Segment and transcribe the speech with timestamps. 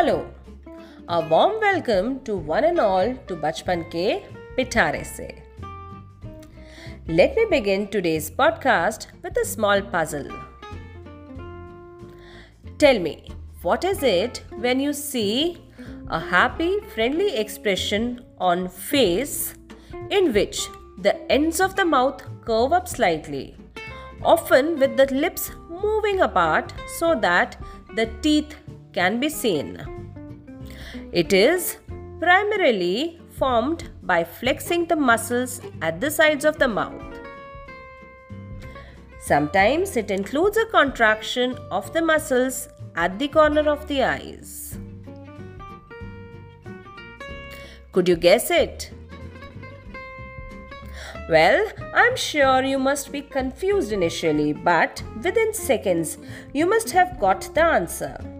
[0.00, 0.26] Hello,
[1.10, 4.04] a warm welcome to one and all to Bachpan Ke
[4.56, 5.26] Pitare Se.
[7.06, 10.30] Let me begin today's podcast with a small puzzle.
[12.78, 13.28] Tell me,
[13.60, 15.62] what is it when you see
[16.08, 19.54] a happy, friendly expression on face
[20.10, 23.54] in which the ends of the mouth curve up slightly,
[24.22, 27.62] often with the lips moving apart so that
[27.96, 28.56] the teeth
[28.92, 29.78] can be seen.
[31.12, 31.78] It is
[32.20, 37.02] primarily formed by flexing the muscles at the sides of the mouth.
[39.20, 44.78] Sometimes it includes a contraction of the muscles at the corner of the eyes.
[47.90, 48.92] Could you guess it?
[51.28, 56.18] Well, I'm sure you must be confused initially, but within seconds,
[56.52, 58.39] you must have got the answer.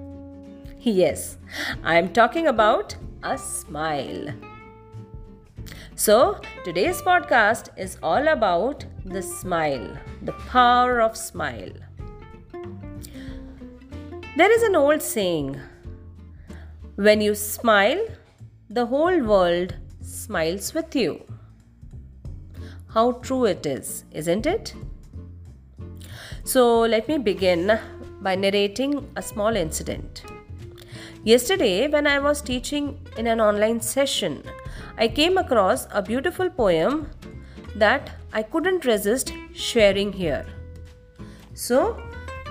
[0.83, 1.37] Yes,
[1.85, 4.29] I'm talking about a smile.
[5.95, 11.69] So, today's podcast is all about the smile, the power of smile.
[14.39, 15.61] There is an old saying
[16.97, 18.03] when you smile,
[18.71, 21.23] the whole world smiles with you.
[22.89, 24.73] How true it is, isn't it?
[26.45, 27.79] So, let me begin
[28.23, 30.25] by narrating a small incident.
[31.23, 34.43] Yesterday, when I was teaching in an online session,
[34.97, 37.11] I came across a beautiful poem
[37.77, 40.47] that I couldn't resist sharing here.
[41.53, 42.03] So,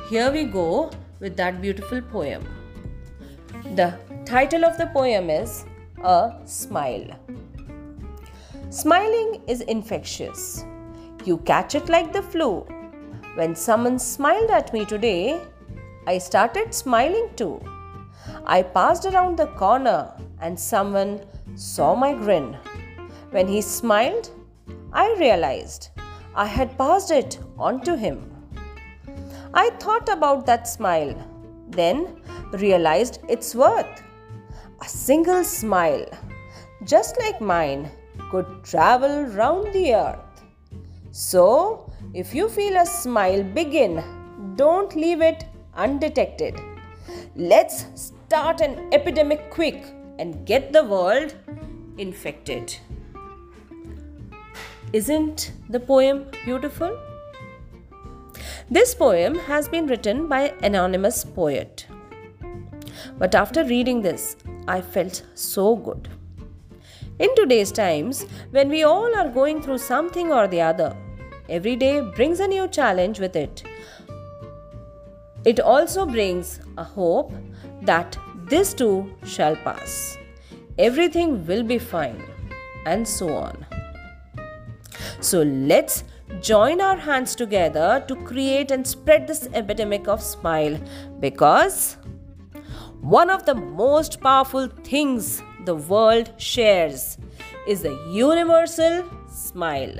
[0.08, 2.48] here we go with that beautiful poem.
[3.73, 5.66] The title of the poem is
[6.04, 7.09] A Smile.
[8.70, 10.64] Smiling is infectious.
[11.26, 12.67] You catch it like the flu.
[13.33, 15.42] When someone smiled at me today,
[16.06, 17.59] I started smiling too.
[18.55, 20.11] I passed around the corner
[20.42, 21.21] and someone
[21.54, 22.58] saw my grin.
[23.30, 24.32] When he smiled,
[24.92, 25.89] I realized
[26.33, 28.17] I had passed it on to him.
[29.54, 31.14] I thought about that smile,
[31.70, 32.23] then
[32.54, 34.02] realized its worth.
[34.81, 36.05] A single smile,
[36.86, 37.92] just like mine,
[38.31, 40.43] could travel round the earth.
[41.11, 44.04] So, if you feel a smile begin,
[44.55, 45.45] don't leave it
[45.76, 46.60] undetected.
[47.36, 49.86] Let's start an epidemic quick
[50.20, 51.34] and get the world
[51.98, 52.76] infected.
[54.94, 56.95] Isn't the poem beautiful?
[58.70, 61.88] This poem has been written by an anonymous poet.
[63.17, 64.36] But after reading this,
[64.67, 66.08] I felt so good.
[67.17, 70.96] In today's times, when we all are going through something or the other,
[71.50, 73.64] every day brings a new challenge with it.
[75.46, 77.32] It also brings a hope
[77.82, 78.17] that
[78.50, 80.17] this too shall pass.
[80.78, 82.23] Everything will be fine,
[82.86, 83.66] and so on.
[85.20, 86.04] So let's
[86.42, 90.80] join our hands together to create and spread this epidemic of smile
[91.20, 91.98] because
[93.02, 97.17] one of the most powerful things the world shares
[97.67, 99.94] is the universal smile.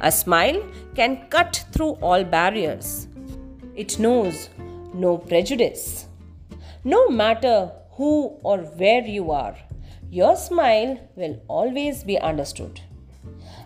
[0.00, 0.62] A smile
[0.94, 3.08] can cut through all barriers.
[3.74, 4.48] It knows
[4.92, 6.08] no prejudice.
[6.86, 9.56] No matter who or where you are,
[10.10, 12.78] your smile will always be understood.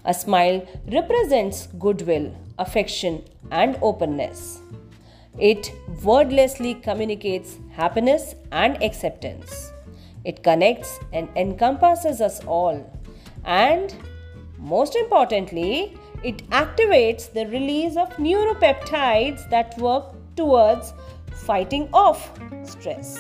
[0.05, 4.61] A smile represents goodwill, affection, and openness.
[5.37, 5.73] It
[6.05, 9.73] wordlessly communicates happiness and acceptance.
[10.25, 12.89] It connects and encompasses us all.
[13.45, 13.93] And
[14.59, 20.93] most importantly, it activates the release of neuropeptides that work towards
[21.49, 22.31] fighting off
[22.63, 23.19] stress.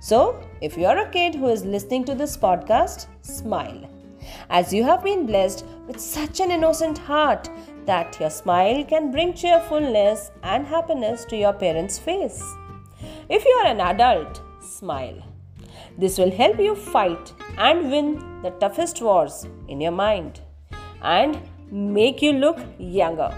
[0.00, 0.18] So,
[0.60, 3.90] if you are a kid who is listening to this podcast, smile.
[4.48, 7.48] As you have been blessed with such an innocent heart
[7.86, 12.42] that your smile can bring cheerfulness and happiness to your parents' face.
[13.28, 15.20] If you are an adult, smile.
[15.98, 20.40] This will help you fight and win the toughest wars in your mind
[21.02, 21.40] and
[21.70, 23.34] make you look younger.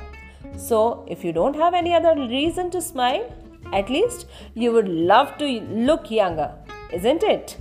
[0.57, 3.31] So, if you don't have any other reason to smile,
[3.73, 6.53] at least you would love to look younger,
[6.93, 7.57] isn't it?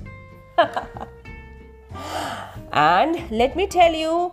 [2.71, 4.31] and let me tell you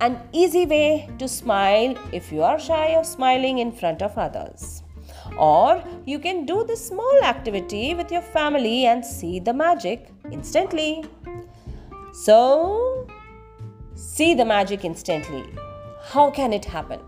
[0.00, 4.82] an easy way to smile if you are shy of smiling in front of others.
[5.36, 11.04] Or you can do this small activity with your family and see the magic instantly.
[12.12, 13.06] So,
[13.94, 15.44] see the magic instantly.
[16.02, 17.00] How can it happen?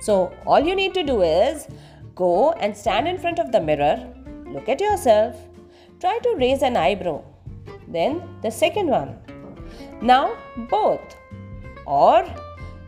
[0.00, 1.66] So, all you need to do is
[2.16, 3.96] go and stand in front of the mirror,
[4.48, 5.36] look at yourself,
[6.00, 7.22] try to raise an eyebrow.
[7.86, 9.18] Then the second one.
[10.00, 10.36] Now
[10.70, 11.16] both.
[11.86, 12.26] Or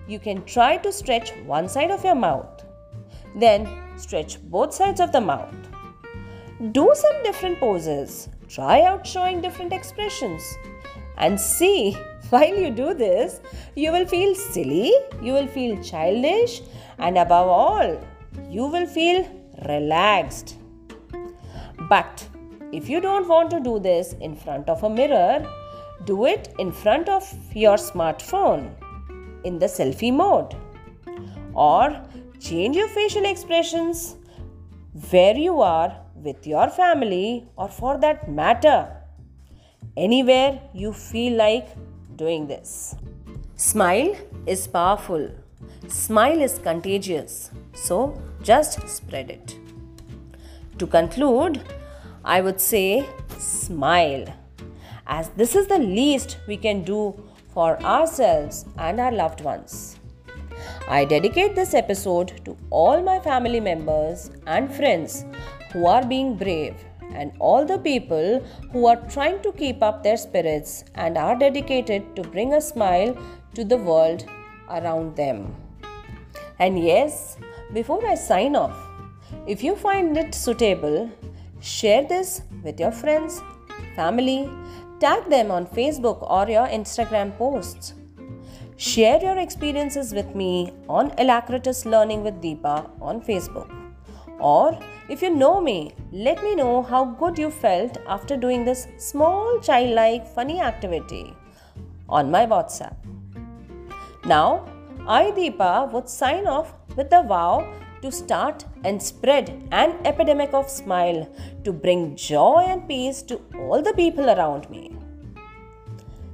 [0.09, 2.65] you can try to stretch one side of your mouth.
[3.37, 5.55] Then stretch both sides of the mouth.
[6.73, 8.29] Do some different poses.
[8.49, 10.43] Try out showing different expressions.
[11.19, 11.93] And see,
[12.31, 13.41] while you do this,
[13.75, 16.63] you will feel silly, you will feel childish,
[16.99, 18.01] and above all,
[18.49, 19.27] you will feel
[19.67, 20.57] relaxed.
[21.89, 22.27] But
[22.73, 25.47] if you don't want to do this in front of a mirror,
[26.05, 28.71] do it in front of your smartphone
[29.45, 30.55] in the selfie mode.
[31.55, 32.01] Or
[32.41, 34.17] change your facial expressions
[35.11, 38.99] where you are with your family or for that matter
[39.97, 41.69] anywhere you feel like
[42.17, 42.95] doing this.
[43.57, 44.17] Smile
[44.47, 45.31] is powerful.
[45.89, 47.51] Smile is contagious.
[47.73, 49.57] So just spread it.
[50.79, 51.63] To conclude,
[52.25, 53.07] I would say
[53.39, 54.27] smile,
[55.07, 57.19] as this is the least we can do
[57.55, 59.99] for ourselves and our loved ones.
[60.89, 65.25] I dedicate this episode to all my family members and friends
[65.73, 66.75] who are being brave
[67.15, 72.15] and all the people who are trying to keep up their spirits and are dedicated
[72.15, 73.17] to bring a smile
[73.55, 74.27] to the world
[74.69, 75.55] around them.
[76.59, 77.37] And yes,
[77.73, 78.77] before I sign off,
[79.47, 81.11] if you find it suitable,
[81.61, 83.43] share this with your friends,
[83.95, 84.51] family,
[85.01, 87.95] tag them on Facebook or your Instagram posts.
[88.77, 93.69] Share your experiences with me on Alacritus Learning with Deepa on Facebook.
[94.39, 94.79] Or
[95.09, 99.59] if you know me, let me know how good you felt after doing this small
[99.61, 101.35] childlike funny activity
[102.09, 102.95] on my WhatsApp.
[104.25, 104.65] Now,
[105.09, 105.33] I
[105.93, 107.67] would sign off with the vow
[108.03, 111.27] to start and spread an epidemic of smile
[111.65, 114.93] to bring joy and peace to all the people around me.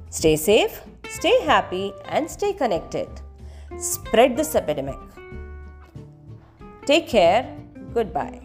[0.09, 3.09] Stay safe, stay happy, and stay connected.
[3.77, 4.99] Spread this epidemic.
[6.85, 7.57] Take care.
[7.93, 8.44] Goodbye.